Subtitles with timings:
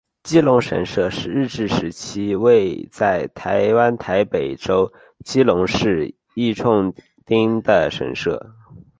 [0.23, 4.91] 基隆神社是日治时期位在台湾台北州
[5.23, 6.91] 基隆市义重
[7.23, 8.43] 町的神社。